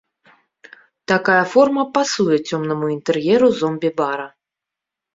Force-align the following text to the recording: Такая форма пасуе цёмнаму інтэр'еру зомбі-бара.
Такая 1.11 1.43
форма 1.53 1.83
пасуе 1.99 2.37
цёмнаму 2.49 2.85
інтэр'еру 2.97 3.47
зомбі-бара. 3.63 4.27